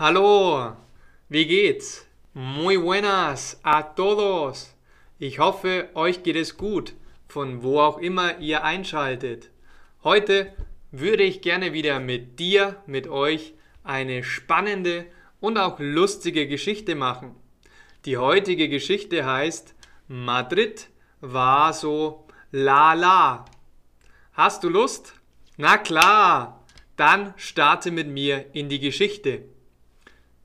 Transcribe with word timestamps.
Hallo, 0.00 0.78
wie 1.28 1.44
geht's? 1.44 2.06
Muy 2.32 2.78
buenas 2.78 3.60
a 3.62 3.82
todos. 3.82 4.74
Ich 5.18 5.38
hoffe, 5.40 5.90
euch 5.92 6.22
geht 6.22 6.36
es 6.36 6.56
gut, 6.56 6.94
von 7.28 7.62
wo 7.62 7.80
auch 7.80 7.98
immer 7.98 8.38
ihr 8.38 8.64
einschaltet. 8.64 9.50
Heute 10.02 10.54
würde 10.90 11.22
ich 11.24 11.42
gerne 11.42 11.74
wieder 11.74 12.00
mit 12.00 12.38
dir, 12.38 12.76
mit 12.86 13.08
euch 13.08 13.52
eine 13.84 14.24
spannende 14.24 15.04
und 15.38 15.58
auch 15.58 15.78
lustige 15.78 16.48
Geschichte 16.48 16.94
machen. 16.94 17.36
Die 18.06 18.16
heutige 18.16 18.70
Geschichte 18.70 19.26
heißt 19.26 19.74
Madrid 20.08 20.88
war 21.20 21.74
so 21.74 22.26
la 22.52 22.94
la. 22.94 23.44
Hast 24.32 24.64
du 24.64 24.70
Lust? 24.70 25.12
Na 25.58 25.76
klar, 25.76 26.64
dann 26.96 27.34
starte 27.36 27.90
mit 27.90 28.08
mir 28.08 28.46
in 28.54 28.70
die 28.70 28.80
Geschichte. 28.80 29.44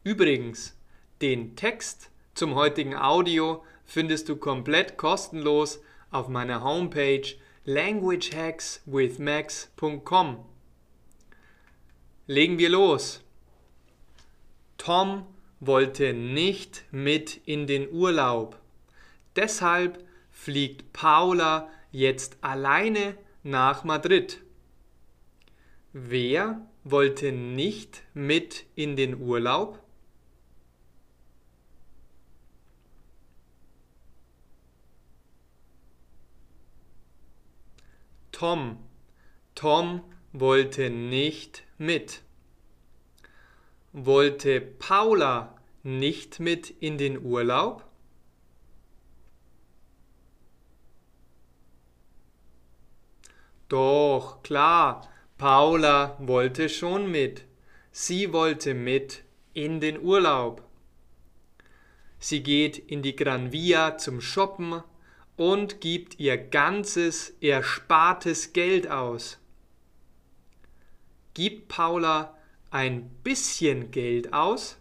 Übrigens, 0.05 0.77
den 1.21 1.55
Text 1.55 2.11
zum 2.35 2.53
heutigen 2.53 2.95
Audio 2.95 3.63
findest 3.85 4.30
du 4.30 4.35
komplett 4.35 4.97
kostenlos 4.97 5.80
auf 6.11 6.27
meiner 6.27 6.63
Homepage 6.63 7.25
languagehackswithmax.com. 7.63 10.45
Legen 12.27 12.59
wir 12.59 12.70
los. 12.70 13.23
Tom 14.77 15.25
wollte 15.59 16.13
nicht 16.13 16.85
mit 16.91 17.41
in 17.47 17.66
den 17.66 17.91
Urlaub. 17.91 18.59
Deshalb 19.35 20.05
fliegt 20.30 20.94
Paula 20.94 21.67
jetzt 21.91 22.38
alleine 22.41 23.17
nach 23.41 23.83
Madrid. 23.83 24.44
Wer 25.94 26.61
wollte 26.83 27.31
nicht 27.31 28.03
mit 28.13 28.67
in 28.75 28.95
den 28.95 29.19
Urlaub? 29.19 29.81
Tom. 38.36 38.78
Tom 39.55 40.02
wollte 40.33 40.89
nicht 40.89 41.64
mit. 41.78 42.22
Wollte 43.94 44.59
Paula 44.59 45.55
nicht 45.83 46.41
mit 46.41 46.69
in 46.69 46.97
den 46.97 47.23
Urlaub? 47.23 47.86
Doch, 53.69 54.44
klar, 54.44 55.08
Paula 55.38 56.17
wollte 56.19 56.67
schon 56.67 57.09
mit. 57.09 57.45
Sie 57.94 58.33
wollte 58.33 58.73
mit 58.73 59.23
in 59.53 59.80
den 59.80 59.97
Urlaub. 59.97 60.61
Sie 62.19 62.44
geht 62.44 62.78
in 62.80 63.02
die 63.02 63.16
Gran 63.16 63.53
Via 63.53 63.97
zum 63.97 64.19
Shoppen 64.19 64.83
und 65.38 65.81
gibt 65.81 66.19
ihr 66.19 66.38
ganzes 66.38 67.31
erspartes 67.41 68.53
Geld 68.53 68.89
aus. 68.89 69.38
Gibt 71.33 71.67
Paula 71.67 72.38
ein 72.72 73.09
bisschen 73.23 73.91
Geld 73.91 74.33
aus? 74.33 74.78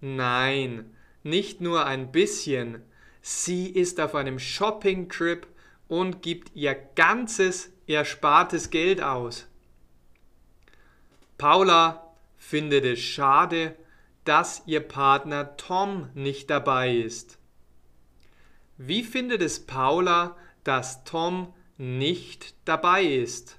Nein, 0.00 0.96
nicht 1.22 1.60
nur 1.60 1.84
ein 1.84 2.10
bisschen. 2.10 2.82
Sie 3.20 3.68
ist 3.68 4.00
auf 4.00 4.14
einem 4.14 4.38
Shopping-Trip 4.38 5.46
und 5.88 6.22
gibt 6.22 6.56
ihr 6.56 6.74
ganzes 6.94 7.70
erspartes 7.86 8.70
Geld 8.70 9.02
aus. 9.02 9.46
Paula 11.36 12.09
findet 12.40 12.84
es 12.84 12.98
schade, 12.98 13.76
dass 14.24 14.62
ihr 14.66 14.80
Partner 14.80 15.56
Tom 15.56 16.08
nicht 16.14 16.50
dabei 16.50 16.96
ist. 16.96 17.38
Wie 18.76 19.04
findet 19.04 19.42
es 19.42 19.64
Paula, 19.64 20.36
dass 20.64 21.04
Tom 21.04 21.52
nicht 21.76 22.54
dabei 22.64 23.04
ist? 23.04 23.58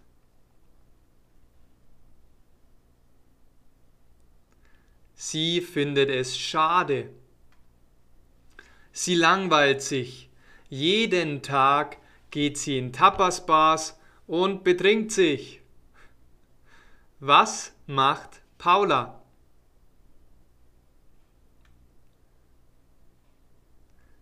Sie 5.13 5.61
findet 5.61 6.09
es 6.09 6.37
schade. 6.37 7.11
Sie 8.91 9.15
langweilt 9.15 9.83
sich. 9.83 10.29
Jeden 10.69 11.43
Tag 11.43 11.97
geht 12.31 12.57
sie 12.57 12.79
in 12.79 12.91
Tapasbars 12.91 13.99
und 14.25 14.63
betrinkt 14.63 15.11
sich. 15.11 15.61
Was 17.19 17.73
macht 17.85 18.40
Paula. 18.61 19.19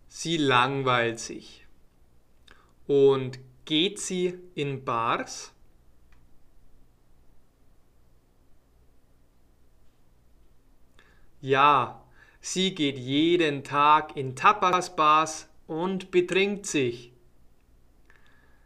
Sie 0.08 0.38
langweilt 0.38 1.20
sich. 1.20 1.66
Und 2.86 3.38
geht 3.66 4.00
sie 4.00 4.38
in 4.54 4.82
Bars? 4.82 5.52
Ja, 11.42 12.02
sie 12.40 12.74
geht 12.74 12.96
jeden 12.96 13.62
Tag 13.62 14.16
in 14.16 14.36
Tapas-Bars 14.36 15.50
und 15.66 16.10
betrinkt 16.10 16.64
sich. 16.64 17.12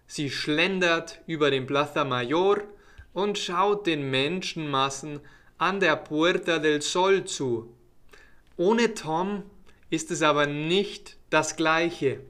Sie 0.06 0.30
schlendert 0.30 1.20
über 1.26 1.50
den 1.50 1.66
Plaza 1.66 2.04
Mayor 2.04 2.62
und 3.12 3.38
schaut 3.38 3.88
den 3.88 4.08
Menschenmassen 4.08 5.18
an 5.58 5.80
der 5.80 5.96
Puerta 5.96 6.58
del 6.58 6.82
Sol 6.82 7.24
zu. 7.24 7.74
Ohne 8.56 8.94
Tom 8.94 9.42
ist 9.90 10.10
es 10.10 10.22
aber 10.22 10.46
nicht 10.46 11.16
das 11.30 11.56
gleiche. 11.56 12.20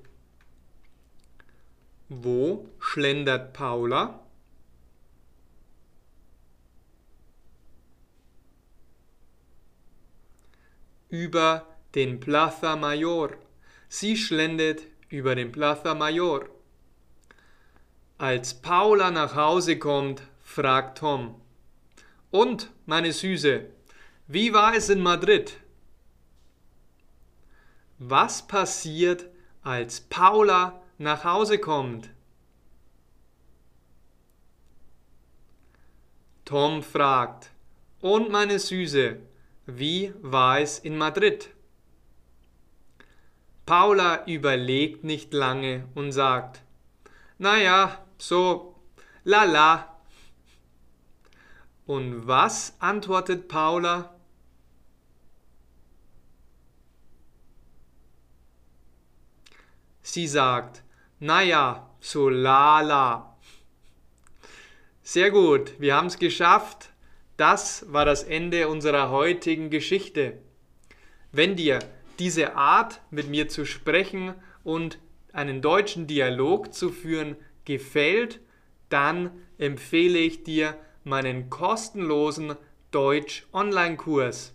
Wo 2.09 2.69
schlendert 2.79 3.53
Paula? 3.53 4.21
Über 11.09 11.67
den 11.95 12.21
Plaza 12.21 12.77
Mayor. 12.77 13.31
Sie 13.89 14.17
schlendert 14.17 14.83
über 15.09 15.35
den 15.35 15.53
Plaza 15.53 15.95
Mayor. 15.95 16.49
Als 18.19 18.55
Paula 18.55 19.11
nach 19.11 19.35
Hause 19.35 19.79
kommt, 19.79 20.23
fragt 20.43 20.99
Tom, 20.99 21.41
und, 22.35 22.73
meine 22.85 23.13
Süße, 23.13 23.67
wie 24.27 24.53
war 24.53 24.75
es 24.75 24.89
in 24.89 25.01
Madrid? 25.01 25.57
Was 28.01 28.45
passiert, 28.49 29.27
als 29.63 30.01
Paula 30.01 30.83
nach 30.99 31.23
Hause 31.23 31.59
kommt? 31.59 32.11
Tom 36.45 36.83
fragt, 36.83 37.51
und 38.01 38.31
meine 38.31 38.59
Süße, 38.59 39.21
wie 39.67 40.13
war 40.21 40.59
es 40.59 40.81
in 40.81 40.99
Madrid? 40.99 41.51
Paula 43.65 44.27
überlegt 44.27 45.05
nicht 45.05 45.33
lange 45.33 45.87
und 45.95 46.11
sagt, 46.11 46.63
naja, 47.39 48.05
so, 48.19 48.75
lala, 49.23 49.94
und 51.87 52.27
was 52.27 52.77
antwortet 52.81 53.49
Paula? 53.49 54.15
Sie 60.03 60.27
sagt, 60.27 60.83
naja, 61.19 61.91
so 62.01 62.29
lala. 62.29 63.37
Sehr 65.03 65.31
gut, 65.31 65.79
wir 65.81 65.97
haben 65.97 66.07
es 66.07 66.19
geschafft. 66.19 66.91
Das 67.37 67.93
war 67.93 68.05
das 68.05 68.23
Ende 68.23 68.69
unserer 68.69 69.11
heutigen 69.11 69.71
Geschichte. 69.71 70.39
Wenn 71.33 71.57
dir 71.57 71.81
diese 72.19 72.55
Art, 72.55 73.01
mit 73.11 73.29
mir 73.29 73.49
zu 73.49 73.65
sprechen 73.65 74.35
und 74.63 74.99
einen 75.33 75.63
deutschen 75.63 76.07
Dialog 76.07 76.73
zu 76.73 76.91
führen, 76.91 77.37
gefällt, 77.65 78.41
dann 78.89 79.31
empfehle 79.59 80.19
ich 80.19 80.45
dir, 80.45 80.79
meinen 81.05 81.51
kostenlosen 81.51 82.57
Deutsch-Online-Kurs. 82.91 84.55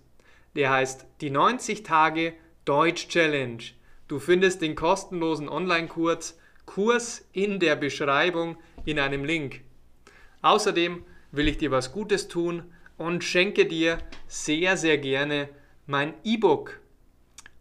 Der 0.56 0.72
heißt 0.72 1.06
die 1.22 1.30
90 1.30 1.84
Tage 1.84 2.34
Deutsch 2.66 3.08
Challenge. 3.08 3.64
Du 4.08 4.20
findest 4.20 4.62
den 4.62 4.76
kostenlosen 4.76 5.48
Online-Kurs 5.48 6.38
Kurs 6.66 7.26
in 7.34 7.60
der 7.60 7.76
Beschreibung 7.76 8.58
in 8.86 9.00
einem 9.00 9.26
Link. 9.26 9.62
Außerdem 10.44 11.04
will 11.32 11.48
ich 11.48 11.58
dir 11.58 11.72
was 11.72 11.92
Gutes 11.92 12.28
tun 12.28 12.64
und 12.98 13.24
schenke 13.24 13.66
dir 13.66 13.98
sehr, 14.28 14.78
sehr 14.78 15.00
gerne 15.00 15.50
mein 15.88 16.14
E-Book. 16.24 16.80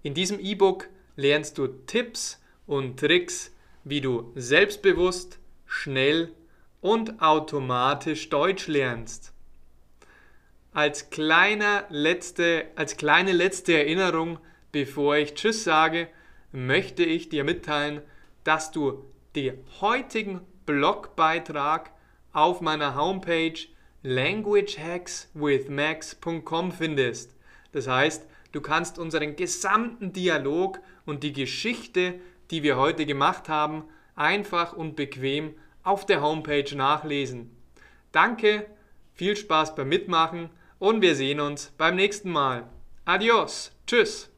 In 0.02 0.12
diesem 0.12 0.38
E-Book 0.38 0.88
lernst 1.16 1.56
du 1.56 1.68
Tipps 1.68 2.40
und 2.66 3.00
Tricks, 3.00 3.54
wie 3.84 4.00
du 4.02 4.30
selbstbewusst, 4.34 5.38
schnell 5.66 6.32
und 6.80 7.20
automatisch 7.20 8.28
Deutsch 8.28 8.68
lernst. 8.68 9.32
Als, 10.72 11.10
kleiner 11.10 11.84
letzte, 11.88 12.66
als 12.76 12.96
kleine 12.96 13.32
letzte 13.32 13.74
Erinnerung, 13.74 14.38
bevor 14.70 15.16
ich 15.16 15.34
Tschüss 15.34 15.64
sage, 15.64 16.06
möchte 16.52 17.02
ich 17.02 17.28
dir 17.28 17.42
mitteilen, 17.44 18.02
dass 18.44 18.70
du 18.70 19.04
den 19.34 19.58
heutigen 19.80 20.40
Blogbeitrag 20.66 21.90
auf 22.32 22.60
meiner 22.60 22.94
Homepage 22.94 23.58
languagehackswithmax.com 24.02 26.72
findest. 26.72 27.34
Das 27.72 27.88
heißt, 27.88 28.26
du 28.52 28.60
kannst 28.60 28.98
unseren 28.98 29.36
gesamten 29.36 30.12
Dialog 30.12 30.80
und 31.04 31.22
die 31.22 31.32
Geschichte, 31.32 32.14
die 32.50 32.62
wir 32.62 32.76
heute 32.76 33.06
gemacht 33.06 33.48
haben, 33.48 33.84
einfach 34.14 34.72
und 34.72 34.96
bequem 34.96 35.54
auf 35.88 36.04
der 36.04 36.20
Homepage 36.20 36.76
nachlesen. 36.76 37.56
Danke, 38.12 38.66
viel 39.14 39.36
Spaß 39.36 39.74
beim 39.74 39.88
Mitmachen 39.88 40.50
und 40.78 41.00
wir 41.00 41.14
sehen 41.14 41.40
uns 41.40 41.72
beim 41.78 41.96
nächsten 41.96 42.30
Mal. 42.30 42.68
Adios, 43.04 43.72
tschüss. 43.86 44.30